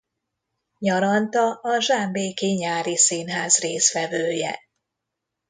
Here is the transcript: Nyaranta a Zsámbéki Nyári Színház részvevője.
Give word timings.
Nyaranta 0.79 1.53
a 1.61 1.79
Zsámbéki 1.79 2.51
Nyári 2.51 2.97
Színház 2.97 3.57
részvevője. 3.57 4.59